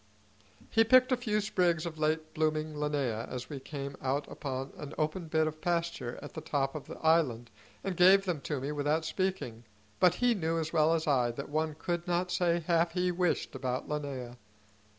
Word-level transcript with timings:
He 0.71 0.83
picked 0.83 1.11
a 1.11 1.15
few 1.15 1.41
sprigs 1.41 1.85
of 1.85 1.99
late 1.99 2.33
blooming 2.33 2.73
linnaea 2.73 3.27
as 3.29 3.51
we 3.51 3.59
came 3.59 3.95
out 4.01 4.27
upon 4.31 4.73
an 4.75 4.95
open 4.97 5.27
bit 5.27 5.45
of 5.45 5.61
pasture 5.61 6.17
at 6.23 6.33
the 6.33 6.41
top 6.41 6.73
of 6.73 6.87
the 6.87 6.97
island, 7.05 7.51
and 7.83 7.95
gave 7.95 8.25
them 8.25 8.41
to 8.41 8.59
me 8.59 8.71
without 8.71 9.05
speaking, 9.05 9.63
but 9.99 10.15
he 10.15 10.33
knew 10.33 10.57
as 10.57 10.73
well 10.73 10.95
as 10.95 11.05
I 11.05 11.29
that 11.33 11.49
one 11.49 11.75
could 11.75 12.07
not 12.07 12.31
say 12.31 12.61
half 12.61 12.93
he 12.93 13.11
wished 13.11 13.53
about 13.53 13.87
linnaea. 13.87 14.37